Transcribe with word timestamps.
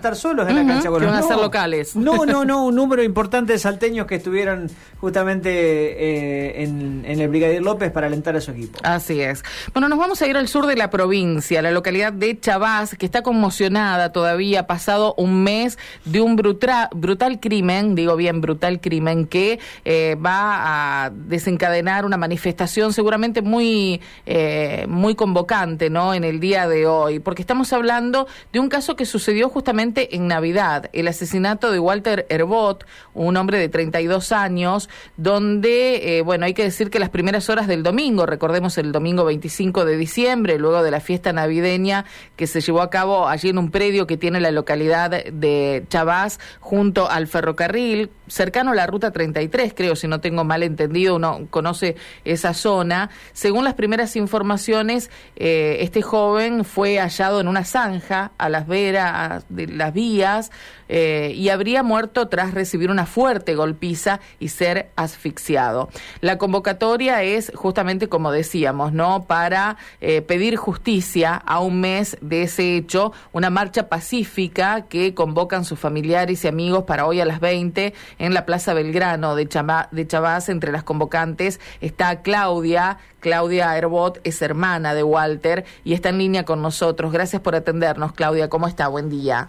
estar 0.00 0.14
solos 0.14 0.48
en 0.48 0.54
la 0.54 0.64
cancha 0.64 0.82
que 0.82 0.88
van 0.90 1.08
a 1.08 1.20
no. 1.22 1.26
ser 1.26 1.36
locales. 1.38 1.96
No, 1.96 2.24
no, 2.24 2.44
no, 2.44 2.66
un 2.66 2.76
número 2.76 3.02
importante 3.02 3.54
de 3.54 3.58
salteños 3.58 4.06
que 4.06 4.14
estuvieron 4.14 4.70
justamente 5.00 5.50
eh, 5.50 6.62
en, 6.62 7.04
en, 7.04 7.20
el 7.20 7.28
Brigadier 7.28 7.60
López 7.60 7.90
para 7.90 8.06
alentar 8.06 8.36
a 8.36 8.40
su 8.40 8.52
equipo. 8.52 8.78
Así 8.84 9.20
es. 9.20 9.42
Bueno, 9.72 9.88
nos 9.88 9.98
vamos 9.98 10.22
a 10.22 10.28
ir 10.28 10.36
al 10.36 10.46
sur 10.46 10.66
de 10.66 10.76
la 10.76 10.88
provincia, 10.90 11.62
la 11.62 11.72
localidad 11.72 12.12
de 12.12 12.38
Chavás, 12.38 12.94
que 12.94 13.06
está 13.06 13.22
conmocionada 13.22 14.12
todavía, 14.12 14.68
pasado 14.68 15.16
un 15.18 15.42
mes 15.42 15.78
de 16.04 16.20
un 16.20 16.36
brutal, 16.36 16.88
brutal 16.94 17.40
crimen, 17.40 17.96
digo 17.96 18.14
bien, 18.14 18.40
brutal 18.40 18.80
crimen, 18.80 19.26
que 19.26 19.58
eh, 19.84 20.16
va 20.24 21.06
a 21.06 21.10
desencadenar 21.10 22.04
una 22.04 22.16
manifestación 22.16 22.92
seguramente 22.92 23.42
muy, 23.42 24.00
eh, 24.26 24.86
muy 24.88 25.16
convocante, 25.16 25.90
¿no? 25.90 26.14
En 26.14 26.22
el 26.22 26.38
día 26.38 26.68
de 26.68 26.86
hoy, 26.86 27.18
porque 27.18 27.42
estamos 27.42 27.72
hablando 27.72 28.28
de 28.52 28.60
un 28.60 28.68
caso 28.68 28.94
que 28.94 29.04
sucedió 29.04 29.48
justamente 29.48 29.87
en 29.96 30.28
Navidad, 30.28 30.90
el 30.92 31.08
asesinato 31.08 31.70
de 31.70 31.78
Walter 31.78 32.26
Herbot, 32.28 32.84
un 33.14 33.36
hombre 33.36 33.58
de 33.58 33.68
32 33.68 34.32
años, 34.32 34.88
donde, 35.16 36.18
eh, 36.18 36.22
bueno, 36.22 36.44
hay 36.44 36.54
que 36.54 36.62
decir 36.62 36.90
que 36.90 36.98
las 36.98 37.10
primeras 37.10 37.48
horas 37.48 37.66
del 37.66 37.82
domingo, 37.82 38.26
recordemos 38.26 38.76
el 38.78 38.92
domingo 38.92 39.24
25 39.24 39.84
de 39.84 39.96
diciembre, 39.96 40.58
luego 40.58 40.82
de 40.82 40.90
la 40.90 41.00
fiesta 41.00 41.32
navideña 41.32 42.04
que 42.36 42.46
se 42.46 42.60
llevó 42.60 42.82
a 42.82 42.90
cabo 42.90 43.28
allí 43.28 43.48
en 43.48 43.58
un 43.58 43.70
predio 43.70 44.06
que 44.06 44.16
tiene 44.16 44.40
la 44.40 44.50
localidad 44.50 45.10
de 45.10 45.84
Chavás, 45.88 46.38
junto 46.60 47.08
al 47.08 47.26
ferrocarril, 47.26 48.10
cercano 48.26 48.72
a 48.72 48.74
la 48.74 48.86
ruta 48.86 49.10
33, 49.10 49.72
creo, 49.74 49.96
si 49.96 50.06
no 50.06 50.20
tengo 50.20 50.44
mal 50.44 50.62
entendido, 50.62 51.16
uno 51.16 51.46
conoce 51.50 51.96
esa 52.24 52.54
zona. 52.54 53.10
Según 53.32 53.64
las 53.64 53.74
primeras 53.74 54.16
informaciones, 54.16 55.10
eh, 55.36 55.78
este 55.80 56.02
joven 56.02 56.64
fue 56.64 56.98
hallado 56.98 57.40
en 57.40 57.48
una 57.48 57.64
zanja 57.64 58.32
a 58.38 58.48
las 58.48 58.66
veras 58.66 59.44
de 59.48 59.66
las 59.78 59.94
vías 59.94 60.50
eh, 60.88 61.32
y 61.34 61.48
habría 61.48 61.82
muerto 61.82 62.28
tras 62.28 62.54
recibir 62.54 62.90
una 62.90 63.06
fuerte 63.06 63.54
golpiza 63.54 64.20
y 64.38 64.48
ser 64.48 64.90
asfixiado. 64.96 65.88
La 66.20 66.38
convocatoria 66.38 67.22
es 67.22 67.52
justamente 67.54 68.08
como 68.08 68.32
decíamos, 68.32 68.92
¿no? 68.92 69.24
Para 69.24 69.76
eh, 70.00 70.22
pedir 70.22 70.56
justicia 70.56 71.34
a 71.34 71.60
un 71.60 71.80
mes 71.80 72.18
de 72.20 72.42
ese 72.42 72.76
hecho, 72.76 73.12
una 73.32 73.50
marcha 73.50 73.88
pacífica 73.88 74.82
que 74.88 75.14
convocan 75.14 75.64
sus 75.64 75.78
familiares 75.78 76.44
y 76.44 76.48
amigos 76.48 76.84
para 76.84 77.06
hoy 77.06 77.20
a 77.20 77.24
las 77.24 77.40
20 77.40 77.94
en 78.18 78.34
la 78.34 78.44
Plaza 78.44 78.74
Belgrano 78.74 79.34
de, 79.34 79.48
Chama, 79.48 79.88
de. 79.90 80.08
Entre 80.48 80.72
las 80.72 80.82
convocantes 80.82 81.60
está 81.80 82.22
Claudia. 82.22 82.98
Claudia 83.20 83.76
Herbot 83.76 84.20
es 84.24 84.40
hermana 84.42 84.94
de 84.94 85.02
Walter 85.02 85.64
y 85.84 85.94
está 85.94 86.08
en 86.08 86.18
línea 86.18 86.44
con 86.44 86.62
nosotros. 86.62 87.12
Gracias 87.12 87.40
por 87.40 87.54
atendernos, 87.54 88.12
Claudia. 88.12 88.48
¿Cómo 88.48 88.66
está? 88.66 88.88
Buen 88.88 89.08
día. 89.10 89.48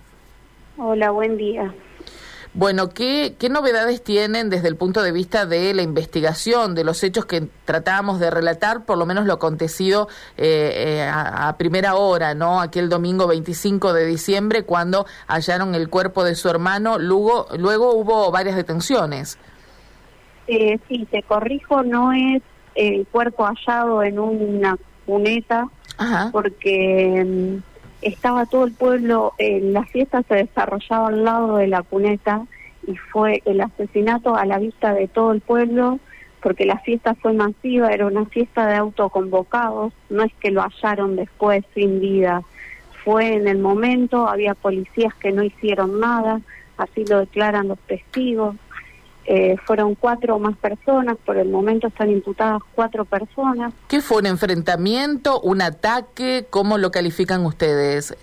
Hola, 0.81 1.11
buen 1.11 1.35
día. 1.35 1.73
Bueno, 2.53 2.89
¿qué, 2.89 3.35
¿qué 3.37 3.49
novedades 3.49 4.01
tienen 4.01 4.49
desde 4.49 4.69
el 4.69 4.77
punto 4.77 5.03
de 5.03 5.11
vista 5.11 5.45
de 5.45 5.73
la 5.73 5.81
investigación, 5.81 6.73
de 6.73 6.85
los 6.85 7.03
hechos 7.03 7.25
que 7.25 7.47
tratábamos 7.65 8.19
de 8.19 8.31
relatar, 8.31 8.85
por 8.85 8.97
lo 8.97 9.05
menos 9.05 9.25
lo 9.25 9.33
acontecido 9.33 10.07
eh, 10.37 10.71
eh, 10.73 11.01
a, 11.01 11.49
a, 11.49 11.57
primera 11.57 11.95
hora, 11.95 12.33
¿no? 12.33 12.61
Aquel 12.61 12.87
domingo 12.87 13.27
25 13.27 13.91
de 13.91 14.05
diciembre, 14.05 14.63
cuando 14.63 15.05
hallaron 15.27 15.75
el 15.75 15.89
cuerpo 15.89 16.23
de 16.23 16.33
su 16.35 16.49
hermano, 16.49 16.97
luego, 16.97 17.47
luego 17.57 17.93
hubo 17.93 18.31
varias 18.31 18.55
detenciones. 18.55 19.37
Eh, 20.47 20.79
sí, 20.87 21.05
te 21.11 21.21
corrijo, 21.23 21.83
no 21.83 22.13
es 22.13 22.41
el 22.73 23.05
cuerpo 23.07 23.45
hallado 23.45 24.01
en 24.01 24.17
una 24.17 24.77
cuneta, 25.05 25.67
Ajá. 25.97 26.29
porque 26.31 27.23
mm, 27.25 27.68
estaba 28.01 28.45
todo 28.45 28.65
el 28.65 28.73
pueblo, 28.73 29.33
eh, 29.37 29.59
la 29.61 29.85
fiesta 29.85 30.23
se 30.23 30.35
desarrollaba 30.35 31.09
al 31.09 31.23
lado 31.23 31.57
de 31.57 31.67
la 31.67 31.83
cuneta 31.83 32.45
y 32.87 32.95
fue 32.95 33.41
el 33.45 33.61
asesinato 33.61 34.35
a 34.35 34.45
la 34.45 34.57
vista 34.57 34.93
de 34.93 35.07
todo 35.07 35.31
el 35.31 35.41
pueblo 35.41 35.99
porque 36.41 36.65
la 36.65 36.79
fiesta 36.79 37.15
fue 37.15 37.33
masiva, 37.33 37.89
era 37.91 38.05
una 38.05 38.25
fiesta 38.25 38.65
de 38.67 38.75
autoconvocados, 38.75 39.93
no 40.09 40.23
es 40.23 40.33
que 40.39 40.51
lo 40.51 40.61
hallaron 40.61 41.15
después 41.15 41.65
sin 41.75 41.99
vida, 41.99 42.43
fue 43.03 43.33
en 43.33 43.47
el 43.47 43.57
momento, 43.57 44.27
había 44.27 44.53
policías 44.53 45.13
que 45.15 45.31
no 45.31 45.43
hicieron 45.43 45.99
nada, 45.99 46.41
así 46.77 47.05
lo 47.05 47.19
declaran 47.19 47.67
los 47.67 47.79
testigos, 47.79 48.55
eh, 49.31 49.57
fueron 49.63 49.93
cuatro 49.93 50.37
o 50.37 50.39
más 50.39 50.57
personas, 50.57 51.15
por 51.23 51.37
el 51.37 51.49
momento 51.49 51.85
están 51.85 52.09
imputadas 52.09 52.63
cuatro 52.73 53.05
personas. 53.05 53.71
¿Qué 53.87 54.01
fue 54.01 54.17
un 54.17 54.25
enfrentamiento, 54.25 55.39
un 55.41 55.61
ataque? 55.61 56.47
¿Cómo 56.49 56.79
lo 56.79 56.89
califican 56.89 57.45
ustedes? 57.45 58.17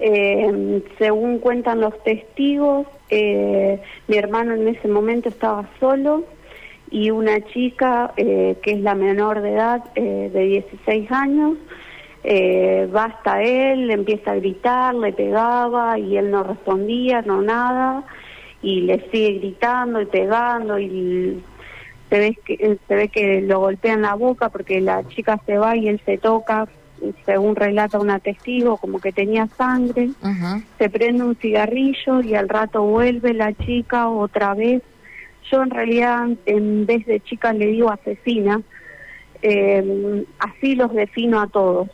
Eh, 0.00 0.82
según 0.98 1.38
cuentan 1.38 1.80
los 1.80 1.96
testigos, 2.02 2.88
eh, 3.10 3.80
mi 4.08 4.16
hermano 4.16 4.54
en 4.54 4.66
ese 4.66 4.88
momento 4.88 5.28
estaba 5.28 5.70
solo 5.78 6.24
y 6.90 7.12
una 7.12 7.40
chica 7.52 8.12
eh, 8.16 8.56
que 8.60 8.72
es 8.72 8.80
la 8.80 8.96
menor 8.96 9.42
de 9.42 9.52
edad, 9.52 9.84
de 9.94 10.30
16 10.30 11.12
años, 11.12 11.58
va 12.24 13.04
hasta 13.04 13.40
él, 13.40 13.86
le 13.86 13.94
empieza 13.94 14.32
a 14.32 14.34
gritar, 14.34 14.96
le 14.96 15.12
pegaba 15.12 15.96
y 15.96 16.16
él 16.16 16.32
no 16.32 16.42
respondía, 16.42 17.22
no 17.22 17.40
nada 17.40 18.04
y 18.62 18.82
le 18.82 19.00
sigue 19.10 19.38
gritando 19.38 20.00
y 20.00 20.06
pegando 20.06 20.78
y 20.78 21.42
se 22.08 22.18
ve 22.18 22.38
que 22.44 22.78
se 22.86 22.94
ve 22.94 23.08
que 23.08 23.40
lo 23.40 23.60
golpea 23.60 23.94
en 23.94 24.02
la 24.02 24.14
boca 24.14 24.48
porque 24.48 24.80
la 24.80 25.06
chica 25.08 25.40
se 25.46 25.58
va 25.58 25.76
y 25.76 25.88
él 25.88 26.00
se 26.04 26.18
toca 26.18 26.68
según 27.24 27.56
relata 27.56 27.98
una 27.98 28.18
testigo 28.18 28.76
como 28.76 28.98
que 28.98 29.12
tenía 29.12 29.46
sangre. 29.56 30.10
Uh 30.22 30.26
-huh. 30.26 30.64
se 30.78 30.90
prende 30.90 31.24
un 31.24 31.36
cigarrillo 31.36 32.20
y 32.20 32.34
al 32.34 32.48
rato 32.48 32.82
vuelve 32.82 33.32
la 33.32 33.54
chica 33.54 34.08
otra 34.08 34.54
vez. 34.54 34.82
Yo 35.50 35.62
en 35.62 35.70
realidad 35.70 36.28
en 36.46 36.84
vez 36.84 37.06
de 37.06 37.20
chica 37.20 37.52
le 37.52 37.66
digo 37.66 37.90
asesina. 37.90 38.60
Eh, 39.42 40.26
así 40.38 40.74
los 40.74 40.92
defino 40.92 41.40
a 41.40 41.46
todos 41.46 41.88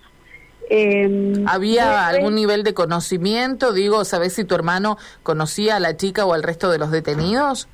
eh, 0.68 1.44
¿Había 1.46 2.08
algún 2.08 2.34
nivel 2.34 2.62
de 2.64 2.74
conocimiento? 2.74 3.72
Digo, 3.72 4.04
¿sabes 4.04 4.34
si 4.34 4.44
tu 4.44 4.54
hermano 4.54 4.98
conocía 5.22 5.76
a 5.76 5.80
la 5.80 5.96
chica 5.96 6.26
o 6.26 6.34
al 6.34 6.42
resto 6.42 6.70
de 6.70 6.78
los 6.78 6.90
detenidos? 6.90 7.68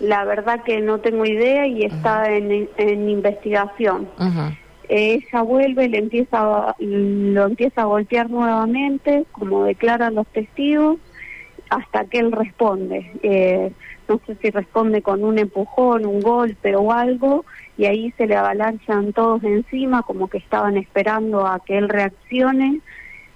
La 0.00 0.24
verdad 0.24 0.62
que 0.64 0.80
no 0.80 1.00
tengo 1.00 1.24
idea 1.24 1.66
y 1.66 1.84
está 1.84 2.22
uh 2.22 2.26
-huh. 2.26 2.68
en, 2.76 2.88
en, 2.88 3.08
investigación. 3.10 4.08
Uh 4.18 4.24
-huh. 4.24 4.58
ella 4.88 5.42
vuelve, 5.42 5.88
le 5.88 5.98
empieza, 5.98 6.74
lo 6.78 7.46
empieza 7.46 7.82
a 7.82 7.84
golpear 7.84 8.30
nuevamente, 8.30 9.24
como 9.32 9.64
declaran 9.64 10.14
los 10.14 10.26
testigos, 10.28 10.98
hasta 11.70 12.04
que 12.06 12.18
él 12.18 12.32
responde. 12.32 13.10
Eh, 13.22 13.72
no 14.08 14.20
sé 14.26 14.36
si 14.40 14.50
responde 14.50 15.02
con 15.02 15.22
un 15.22 15.38
empujón, 15.38 16.06
un 16.06 16.20
golpe 16.20 16.74
o 16.74 16.92
algo, 16.92 17.44
y 17.76 17.84
ahí 17.84 18.12
se 18.16 18.26
le 18.26 18.36
avalanchan 18.36 19.12
todos 19.12 19.44
encima, 19.44 20.02
como 20.02 20.28
que 20.28 20.38
estaban 20.38 20.76
esperando 20.76 21.46
a 21.46 21.60
que 21.60 21.76
él 21.76 21.88
reaccione 21.88 22.80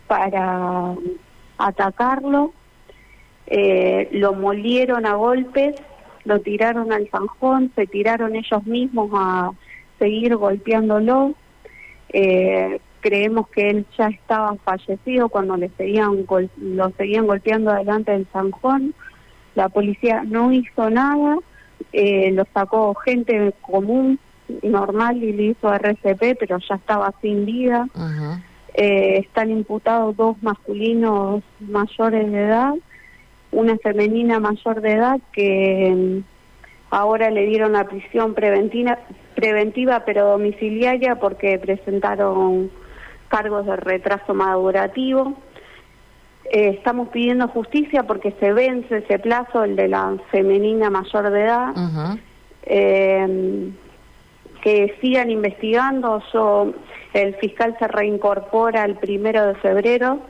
para 0.06 0.94
atacarlo. 1.59 2.53
Eh, 3.47 4.09
lo 4.12 4.32
molieron 4.32 5.04
a 5.04 5.15
golpes, 5.15 5.75
lo 6.25 6.41
tiraron 6.41 6.92
al 6.92 7.09
zanjón, 7.09 7.71
se 7.75 7.87
tiraron 7.87 8.34
ellos 8.34 8.65
mismos 8.65 9.10
a 9.15 9.53
seguir 9.98 10.37
golpeándolo. 10.37 11.34
Eh, 12.09 12.81
creemos 13.03 13.49
que 13.49 13.69
él 13.69 13.87
ya 13.99 14.07
estaba 14.07 14.55
fallecido 14.65 15.29
cuando 15.29 15.57
le 15.59 15.69
seguían 15.77 16.25
lo 16.57 16.91
seguían 16.97 17.27
golpeando 17.27 17.75
delante 17.75 18.13
del 18.13 18.27
zanjón. 18.33 18.95
La 19.55 19.69
policía 19.69 20.23
no 20.25 20.51
hizo 20.51 20.89
nada, 20.89 21.37
eh, 21.93 22.31
lo 22.33 22.45
sacó 22.55 22.95
gente 22.95 23.53
común, 23.61 24.19
normal, 24.63 25.23
y 25.23 25.33
le 25.33 25.43
hizo 25.49 25.71
RCP, 25.75 26.37
pero 26.39 26.59
ya 26.59 26.77
estaba 26.77 27.13
sin 27.21 27.45
vida. 27.45 27.87
Uh 27.95 27.99
-huh. 27.99 28.43
eh, 28.75 29.19
están 29.19 29.51
imputados 29.51 30.17
dos 30.17 30.43
masculinos 30.43 31.43
mayores 31.61 32.33
de 32.33 32.45
edad, 32.45 32.73
una 33.51 33.77
femenina 33.79 34.41
mayor 34.41 34.81
de 34.81 34.93
edad 34.93 35.21
que 35.33 35.93
mm, 35.95 36.25
ahora 36.91 37.31
le 37.31 37.45
dieron 37.47 37.77
a 37.77 37.84
prisión 37.84 38.33
preventiva, 38.33 38.98
preventiva 39.34 40.05
pero 40.07 40.31
domiciliaria 40.31 41.16
porque 41.16 41.59
presentaron 41.59 42.71
cargos 43.33 43.65
de 43.65 43.77
retraso 43.77 44.34
madurativo. 44.34 45.33
Eh, 46.45 46.75
estamos 46.77 47.09
pidiendo 47.09 47.49
justicia 47.49 48.03
porque 48.03 48.33
se 48.39 48.53
vence 48.53 48.99
ese 48.99 49.19
plazo, 49.19 49.65
el 49.65 49.75
de 49.75 49.89
la 49.89 50.19
femenina 50.31 50.91
mayor 50.91 51.31
de 51.31 51.41
edad. 51.41 51.71
Uh 51.71 51.89
-huh. 51.89 52.19
eh, 52.65 53.73
que 54.63 54.95
sigan 55.01 55.31
investigando. 55.31 56.23
Yo, 56.33 56.75
el 57.15 57.34
fiscal 57.37 57.75
se 57.79 57.89
reincorpora 57.89 58.84
el 58.84 58.97
primero 58.97 59.47
de 59.47 59.55
febrero. 59.55 60.21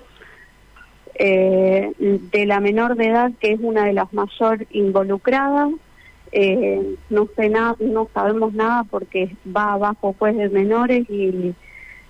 Eh, 1.14 1.92
de 1.98 2.46
la 2.46 2.60
menor 2.60 2.96
de 2.96 3.08
edad, 3.08 3.32
que 3.40 3.52
es 3.52 3.60
una 3.60 3.84
de 3.84 3.92
las 3.92 4.12
mayor 4.12 4.66
involucradas. 4.70 5.70
Eh, 6.30 6.96
no 7.10 7.28
sé 7.36 7.50
nada, 7.50 7.76
no 7.80 8.08
sabemos 8.14 8.54
nada 8.54 8.84
porque 8.84 9.36
va 9.44 9.76
bajo 9.76 10.14
juez 10.18 10.34
de 10.36 10.48
menores 10.48 11.04
y 11.10 11.54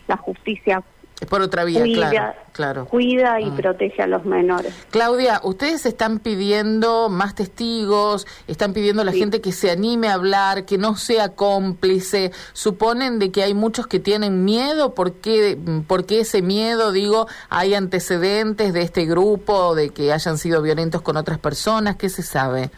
la 0.09 0.17
justicia 0.17 0.83
Es 1.21 1.29
por 1.29 1.41
otra 1.41 1.63
vía, 1.63 1.83
cuida, 1.83 2.11
claro, 2.11 2.35
claro. 2.53 2.87
Cuida 2.87 3.41
y 3.41 3.45
Mm. 3.45 3.55
protege 3.55 4.03
a 4.03 4.09
los 4.09 4.25
menores. 4.25 4.75
Claudia, 4.91 5.41
ustedes 5.45 5.87
están 5.87 6.19
pidiendo 6.19 7.09
más 7.09 7.37
testigos, 7.37 8.27
están 8.49 8.73
pidiendo 8.73 9.03
a 9.03 9.05
la 9.05 9.13
Sí. 9.13 9.21
gente 9.21 9.41
que 9.41 9.53
se 9.53 9.71
anime 9.71 10.09
a 10.09 10.15
hablar, 10.15 10.65
que 10.65 10.79
no 10.79 10.97
sea 10.97 11.29
cómplice. 11.37 12.33
Suponen 12.55 13.21
de 13.21 13.31
que 13.31 13.45
hay 13.45 13.55
muchos 13.55 13.87
que 13.87 14.01
tienen 14.01 14.45
miedo. 14.45 14.95
¿Por 14.97 15.13
qué, 15.13 15.57
por 15.87 16.07
qué 16.07 16.21
ese 16.21 16.43
miedo? 16.43 16.91
Digo, 16.91 17.29
¿hay 17.51 17.75
antecedentes 17.75 18.73
de 18.73 18.83
este 18.83 19.05
grupo, 19.07 19.77
de 19.77 19.91
que 19.91 20.13
hayan 20.13 20.39
sido 20.39 20.61
violentos 20.61 21.03
con 21.03 21.17
otras 21.17 21.39
personas? 21.39 21.95
¿Qué 21.95 22.09
se 22.09 22.23
sabe? 22.25 22.71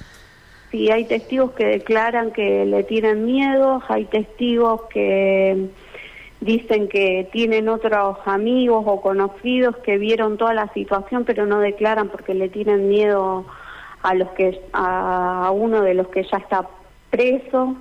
Sí, 0.71 0.91
hay 0.91 1.07
testigos 1.07 1.53
que 1.53 1.65
declaran 1.65 2.31
que 2.31 2.67
le 2.67 2.83
tienen 2.83 3.25
miedo, 3.25 3.81
hay 3.89 4.05
testigos 4.05 4.83
que 4.91 5.71
dicen 6.45 6.89
que 6.89 7.29
tienen 7.33 7.69
otros 7.69 8.19
amigos 8.27 8.85
o 8.87 9.01
conocidos 9.01 9.77
que 9.79 9.99
vieron 9.99 10.37
toda 10.37 10.55
la 10.55 10.73
situación 10.73 11.25
pero 11.25 11.47
no 11.47 11.59
declaran 11.61 12.09
porque 12.09 12.35
le 12.35 12.49
tienen 12.49 12.89
miedo 12.89 13.45
a 14.03 14.15
los 14.15 14.29
que 14.31 14.61
a 14.73 15.51
uno 15.55 15.83
de 15.83 15.95
los 15.95 16.09
que 16.09 16.23
ya 16.25 16.39
está 16.39 16.69
preso. 17.11 17.77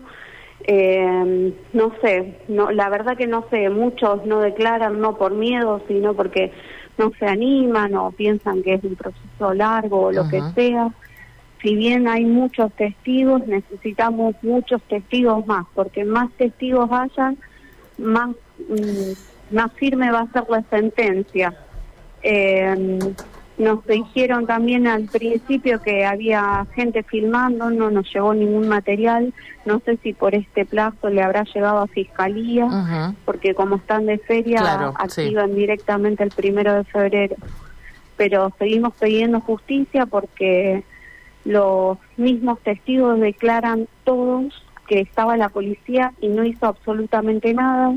Eh, 0.65 1.53
no 1.73 1.91
sé, 2.01 2.39
no, 2.47 2.71
la 2.71 2.87
verdad 2.87 3.17
que 3.17 3.27
no 3.27 3.45
sé, 3.49 3.69
muchos 3.69 4.25
no 4.25 4.39
declaran 4.39 5.01
no 5.01 5.17
por 5.17 5.33
miedo, 5.33 5.81
sino 5.89 6.13
porque 6.13 6.53
no 6.97 7.11
se 7.19 7.25
animan 7.25 7.95
o 7.95 8.11
piensan 8.11 8.63
que 8.63 8.75
es 8.75 8.83
un 8.85 8.95
proceso 8.95 9.53
largo 9.53 10.03
o 10.03 10.11
lo 10.13 10.29
que 10.29 10.41
sea 10.55 10.93
si 11.63 11.75
bien 11.75 12.07
hay 12.09 12.25
muchos 12.25 12.73
testigos, 12.73 13.47
necesitamos 13.47 14.35
muchos 14.41 14.81
testigos 14.83 15.47
más, 15.47 15.65
porque 15.73 16.03
más 16.03 16.29
testigos 16.33 16.91
hayan, 16.91 17.37
más, 17.97 18.35
más 19.51 19.71
firme 19.73 20.11
va 20.11 20.21
a 20.21 20.31
ser 20.31 20.43
la 20.49 20.63
sentencia. 20.69 21.53
Eh, 22.21 22.99
nos 23.57 23.85
dijeron 23.85 24.47
también 24.47 24.87
al 24.87 25.03
principio 25.03 25.79
que 25.81 26.05
había 26.05 26.65
gente 26.73 27.03
filmando, 27.03 27.69
no 27.69 27.91
nos 27.91 28.11
llegó 28.11 28.33
ningún 28.33 28.67
material, 28.67 29.31
no 29.65 29.79
sé 29.85 29.97
si 30.01 30.13
por 30.13 30.33
este 30.33 30.65
plazo 30.65 31.09
le 31.09 31.21
habrá 31.21 31.43
llegado 31.43 31.77
a 31.79 31.87
fiscalía, 31.87 33.13
porque 33.25 33.53
como 33.53 33.75
están 33.75 34.07
de 34.07 34.17
feria, 34.17 34.59
Claro, 34.59 34.93
sí. 35.07 35.21
activan 35.21 35.53
directamente 35.53 36.23
el 36.23 36.31
primero 36.31 36.73
de 36.73 36.83
febrero. 36.85 37.35
Pero 38.17 38.51
seguimos 38.57 38.93
pidiendo 38.99 39.39
justicia 39.39 40.07
porque 40.07 40.83
los 41.45 41.97
mismos 42.17 42.59
testigos 42.61 43.19
declaran 43.19 43.87
todos 44.03 44.63
que 44.87 44.99
estaba 45.01 45.37
la 45.37 45.49
policía 45.49 46.13
y 46.21 46.27
no 46.27 46.43
hizo 46.43 46.65
absolutamente 46.65 47.53
nada, 47.53 47.95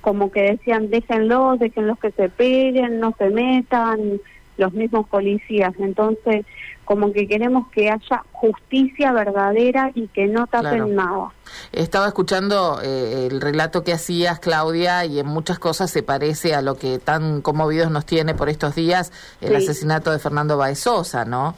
como 0.00 0.30
que 0.30 0.42
decían 0.42 0.90
déjenlos, 0.90 1.58
déjenlos 1.58 1.98
que 1.98 2.10
se 2.12 2.28
peguen, 2.28 3.00
no 3.00 3.14
se 3.18 3.30
metan, 3.30 4.20
los 4.56 4.72
mismos 4.74 5.08
policías. 5.08 5.72
Entonces, 5.78 6.44
como 6.84 7.12
que 7.12 7.26
queremos 7.26 7.68
que 7.70 7.88
haya 7.90 8.24
justicia 8.32 9.12
verdadera 9.12 9.90
y 9.94 10.08
que 10.08 10.26
no 10.26 10.46
tapen 10.48 10.70
Claro. 10.70 10.86
nada. 10.88 11.28
Estaba 11.72 12.06
escuchando 12.08 12.78
eh, 12.82 13.28
el 13.30 13.40
relato 13.40 13.84
que 13.84 13.92
hacías, 13.92 14.38
Claudia, 14.40 15.04
y 15.04 15.18
en 15.20 15.26
muchas 15.26 15.58
cosas 15.58 15.90
se 15.90 16.02
parece 16.02 16.54
a 16.54 16.62
lo 16.62 16.74
que 16.76 16.98
tan 16.98 17.40
conmovidos 17.42 17.90
nos 17.90 18.04
tiene 18.06 18.34
por 18.34 18.48
estos 18.48 18.74
días 18.74 19.12
el 19.40 19.50
Sí. 19.50 19.54
asesinato 19.56 20.10
de 20.10 20.18
Fernando 20.18 20.56
Baezosa, 20.58 21.24
¿no? 21.24 21.54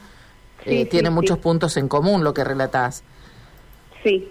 Sí, 0.63 0.69
Eh, 0.75 0.83
sí, 0.83 0.89
tiene 0.89 1.09
muchos 1.09 1.39
puntos 1.39 1.75
en 1.77 1.87
común 1.89 2.23
lo 2.23 2.33
que 2.33 2.43
relatás, 2.43 3.03
Sí. 4.03 4.29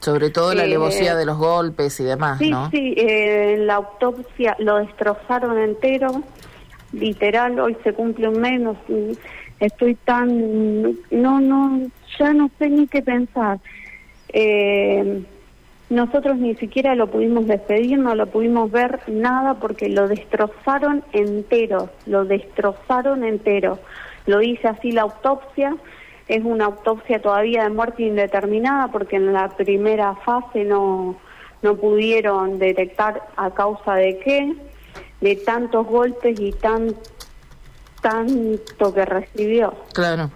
Sobre 0.00 0.30
todo 0.30 0.54
la 0.54 0.62
Eh, 0.62 0.66
alevosía 0.66 1.14
de 1.16 1.26
los 1.26 1.36
golpes 1.38 1.98
y 2.00 2.04
demás, 2.04 2.38
Sí, 2.38 2.50
¿no? 2.50 2.70
sí, 2.70 2.94
eh, 2.96 3.54
en 3.54 3.66
la 3.66 3.74
autopsia 3.76 4.56
lo 4.58 4.76
destrozaron 4.76 5.58
entero, 5.58 6.22
literal, 6.92 7.58
hoy 7.60 7.76
se 7.82 7.92
cumple 7.92 8.28
un 8.28 8.40
mes, 8.40 8.60
estoy 9.60 9.94
tan, 9.96 10.82
no, 11.10 11.40
no, 11.40 11.80
ya 12.18 12.32
no 12.32 12.50
sé 12.58 12.68
ni 12.70 12.86
qué 12.86 13.02
pensar. 13.02 13.58
Eh, 14.30 15.22
nosotros 15.90 16.36
ni 16.36 16.54
siquiera 16.56 16.94
lo 16.94 17.06
pudimos 17.06 17.46
despedir, 17.46 17.98
no 17.98 18.14
lo 18.14 18.26
pudimos 18.26 18.70
ver 18.70 19.00
nada 19.08 19.54
porque 19.54 19.88
lo 19.88 20.06
destrozaron 20.06 21.02
entero, 21.12 21.88
lo 22.06 22.24
destrozaron 22.26 23.24
entero. 23.24 23.78
Lo 24.26 24.38
dice 24.38 24.68
así 24.68 24.92
la 24.92 25.02
autopsia, 25.02 25.74
es 26.28 26.44
una 26.44 26.66
autopsia 26.66 27.20
todavía 27.20 27.64
de 27.64 27.70
muerte 27.70 28.02
indeterminada 28.02 28.88
porque 28.88 29.16
en 29.16 29.32
la 29.32 29.48
primera 29.48 30.14
fase 30.16 30.64
no, 30.64 31.16
no 31.62 31.76
pudieron 31.76 32.58
detectar 32.58 33.28
a 33.36 33.50
causa 33.50 33.94
de 33.94 34.18
qué, 34.18 34.54
de 35.20 35.36
tantos 35.36 35.86
golpes 35.86 36.38
y 36.38 36.52
tan, 36.52 36.94
tanto 38.02 38.94
que 38.94 39.04
recibió. 39.04 39.74
Claro. 39.94 40.30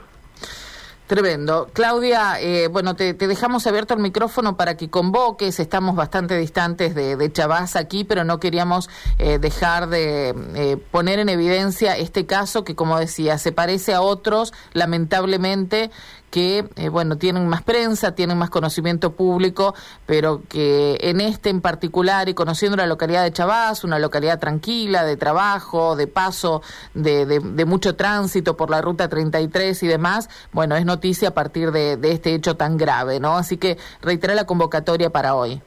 Tremendo. 1.12 1.69
Claudia, 1.75 2.41
eh, 2.41 2.69
bueno, 2.69 2.97
te, 2.97 3.12
dejamos 3.12 3.67
abierto 3.67 3.93
el 3.93 4.00
micrófono 4.00 4.56
para 4.56 4.79
que 4.79 4.88
convoques. 4.88 5.61
Estamos 5.61 5.94
bastante 5.94 6.38
distantes 6.38 6.94
de, 6.94 7.17
de 7.17 7.31
Chavaz 7.31 7.76
aquí, 7.76 8.05
pero 8.05 8.25
no 8.25 8.41
queríamos 8.41 8.88
eh, 9.19 9.38
dejar 9.38 9.91
de 9.91 10.35
eh, 10.55 10.79
poner 10.91 11.19
en 11.19 11.29
evidencia 11.29 11.99
este 11.99 12.25
caso 12.25 12.64
que, 12.64 12.75
como 12.75 12.99
decía, 12.99 13.37
se 13.37 13.53
parece 13.53 13.93
a 13.93 14.00
otros, 14.00 14.55
lamentablemente, 14.73 15.91
que, 16.32 16.64
eh, 16.76 16.88
bueno, 16.88 17.19
tienen 17.19 17.46
más 17.46 17.61
prensa, 17.62 18.14
tienen 18.14 18.38
más 18.38 18.49
conocimiento 18.49 19.12
público, 19.12 19.75
pero 20.06 20.40
que 20.49 20.96
en 21.02 21.20
este 21.20 21.50
en 21.50 21.61
particular, 21.61 22.31
y 22.31 22.34
conociendo 22.34 22.79
la 22.79 22.87
localidad 22.87 23.23
de 23.23 23.32
Chavaz, 23.32 23.84
una 23.84 23.99
localidad 23.99 24.38
tranquila, 24.40 25.05
de 25.05 25.19
trabajo, 25.19 25.94
de 25.94 26.06
paso, 26.06 26.62
de, 26.94 27.26
de- 27.26 27.40
de 27.40 27.64
mucho 27.67 27.96
tránsito 27.96 28.56
por 28.56 28.70
la 28.70 28.81
ruta 28.81 29.11
33 29.11 29.82
y 29.82 29.87
demás, 29.87 30.31
bueno, 30.52 30.75
es 30.75 30.87
noticia 30.87 31.29
a 31.29 31.34
partir 31.34 31.70
de, 31.70 31.99
de 31.99 32.12
este 32.12 32.35
hecho 32.35 32.56
tan 32.56 32.78
grave, 32.78 33.20
¿no? 33.20 33.37
Así 33.37 33.58
que 33.58 33.76
reitera 34.00 34.35
la 34.35 34.46
convocatoria 34.46 35.11
para 35.11 35.35
hoy. 35.35 35.61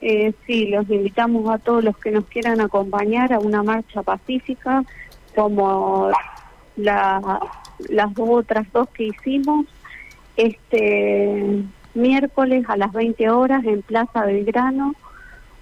Eh, 0.00 0.32
sí, 0.46 0.66
los 0.68 0.88
invitamos 0.88 1.52
a 1.52 1.58
todos 1.58 1.82
los 1.82 1.96
que 1.98 2.12
nos 2.12 2.26
quieran 2.26 2.60
acompañar 2.60 3.32
a 3.32 3.40
una 3.40 3.64
marcha 3.64 4.04
pacífica, 4.04 4.84
como 5.34 6.10
la- 6.76 7.40
las 7.88 8.10
otras 8.18 8.66
dos 8.72 8.88
que 8.90 9.04
hicimos 9.04 9.66
este 10.36 11.62
miércoles 11.94 12.64
a 12.68 12.76
las 12.76 12.92
20 12.92 13.30
horas 13.30 13.64
en 13.64 13.82
Plaza 13.82 14.24
Belgrano 14.24 14.94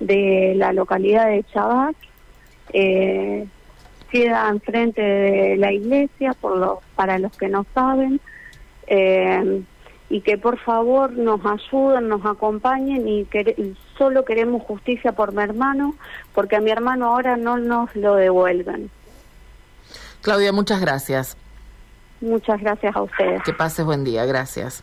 de 0.00 0.54
la 0.56 0.72
localidad 0.72 1.26
de 1.28 1.44
Chavaz. 1.52 1.94
Eh, 2.72 3.46
queda 4.10 4.48
enfrente 4.48 5.00
de 5.02 5.56
la 5.56 5.72
iglesia, 5.72 6.34
por 6.40 6.56
lo, 6.58 6.80
para 6.96 7.18
los 7.18 7.32
que 7.36 7.48
no 7.48 7.66
saben. 7.74 8.20
Eh, 8.86 9.62
y 10.10 10.20
que 10.20 10.36
por 10.36 10.58
favor 10.58 11.12
nos 11.12 11.40
ayuden, 11.46 12.08
nos 12.08 12.26
acompañen 12.26 13.08
y, 13.08 13.24
quere- 13.24 13.54
y 13.56 13.74
solo 13.96 14.26
queremos 14.26 14.60
justicia 14.62 15.12
por 15.12 15.32
mi 15.32 15.42
hermano, 15.42 15.94
porque 16.34 16.56
a 16.56 16.60
mi 16.60 16.70
hermano 16.70 17.06
ahora 17.06 17.38
no 17.38 17.56
nos 17.56 17.94
lo 17.96 18.16
devuelven. 18.16 18.90
Claudia, 20.20 20.52
muchas 20.52 20.82
gracias. 20.82 21.36
Muchas 22.22 22.60
gracias 22.60 22.94
a 22.94 23.02
ustedes. 23.02 23.42
Que 23.42 23.52
pases 23.52 23.84
buen 23.84 24.04
día, 24.04 24.24
gracias. 24.24 24.82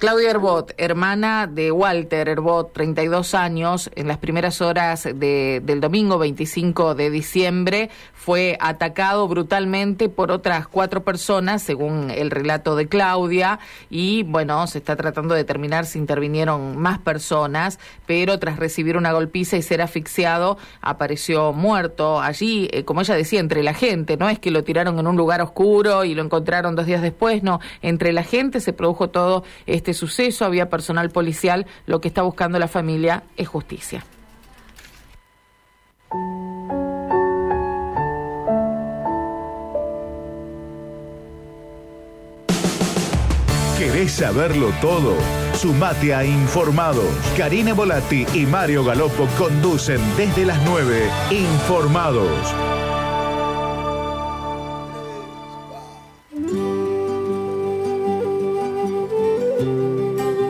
Claudia 0.00 0.30
Herbot, 0.30 0.72
hermana 0.78 1.46
de 1.46 1.70
Walter 1.70 2.26
Herbot, 2.30 2.72
32 2.72 3.34
años, 3.34 3.90
en 3.96 4.08
las 4.08 4.16
primeras 4.16 4.62
horas 4.62 5.04
de- 5.04 5.60
del 5.62 5.82
domingo 5.82 6.16
25 6.16 6.94
de 6.94 7.10
diciembre 7.10 7.90
fue 8.14 8.56
atacado 8.60 9.28
brutalmente 9.28 10.08
por 10.08 10.30
otras 10.30 10.66
cuatro 10.66 11.04
personas, 11.04 11.62
según 11.62 12.10
el 12.10 12.30
relato 12.30 12.76
de 12.76 12.88
Claudia, 12.88 13.58
y 13.90 14.22
bueno, 14.22 14.66
se 14.68 14.78
está 14.78 14.96
tratando 14.96 15.34
de 15.34 15.40
determinar 15.40 15.84
si 15.84 15.98
intervinieron 15.98 16.78
más 16.78 16.98
personas, 16.98 17.78
pero 18.06 18.38
tras 18.38 18.58
recibir 18.58 18.96
una 18.96 19.12
golpiza 19.12 19.58
y 19.58 19.62
ser 19.62 19.82
asfixiado, 19.82 20.56
apareció 20.80 21.52
muerto 21.52 22.22
allí, 22.22 22.70
eh, 22.72 22.84
como 22.86 23.02
ella 23.02 23.16
decía, 23.16 23.40
entre 23.40 23.62
la 23.62 23.74
gente, 23.74 24.16
no 24.16 24.30
es 24.30 24.38
que 24.38 24.50
lo 24.50 24.64
tiraron 24.64 24.98
en 24.98 25.06
un 25.06 25.16
lugar 25.18 25.42
oscuro 25.42 26.04
y 26.06 26.14
lo 26.14 26.22
encontraron 26.22 26.74
dos 26.74 26.86
días 26.86 27.02
después, 27.02 27.42
no, 27.42 27.60
entre 27.82 28.14
la 28.14 28.22
gente 28.22 28.60
se 28.60 28.72
produjo 28.72 29.10
todo 29.10 29.44
este 29.90 30.06
suceso, 30.06 30.44
había 30.44 30.70
personal 30.70 31.10
policial, 31.10 31.66
lo 31.86 32.00
que 32.00 32.08
está 32.08 32.22
buscando 32.22 32.58
la 32.58 32.68
familia 32.68 33.24
es 33.36 33.48
justicia. 33.48 34.04
¿Querés 43.78 44.12
saberlo 44.12 44.70
todo? 44.80 45.16
Sumate 45.54 46.14
a 46.14 46.24
Informados. 46.24 47.04
Karina 47.36 47.74
Volati 47.74 48.26
y 48.34 48.46
Mario 48.46 48.84
Galopo 48.84 49.26
conducen 49.38 50.00
desde 50.16 50.46
las 50.46 50.62
9 50.64 51.10
Informados 51.30 52.54